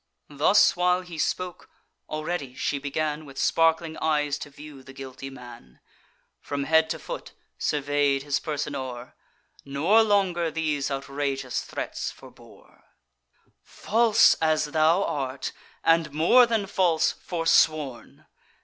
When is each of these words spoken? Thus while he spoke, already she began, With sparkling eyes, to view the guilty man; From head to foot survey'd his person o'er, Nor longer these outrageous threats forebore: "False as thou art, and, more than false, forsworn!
Thus 0.31 0.75
while 0.75 1.01
he 1.01 1.19
spoke, 1.19 1.69
already 2.09 2.55
she 2.55 2.79
began, 2.79 3.23
With 3.23 3.37
sparkling 3.37 3.97
eyes, 3.97 4.39
to 4.39 4.49
view 4.49 4.81
the 4.81 4.93
guilty 4.93 5.29
man; 5.29 5.79
From 6.39 6.63
head 6.63 6.89
to 6.89 6.97
foot 6.97 7.33
survey'd 7.59 8.23
his 8.23 8.39
person 8.39 8.73
o'er, 8.73 9.13
Nor 9.63 10.01
longer 10.01 10.49
these 10.49 10.89
outrageous 10.89 11.61
threats 11.61 12.09
forebore: 12.09 12.83
"False 13.61 14.33
as 14.41 14.65
thou 14.65 15.03
art, 15.03 15.51
and, 15.83 16.11
more 16.11 16.47
than 16.47 16.65
false, 16.65 17.11
forsworn! 17.11 18.25